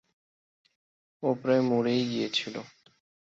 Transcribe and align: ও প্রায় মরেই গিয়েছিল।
ও 1.23 1.29
প্রায় 1.41 1.61
মরেই 1.61 2.03
গিয়েছিল। 2.05 2.55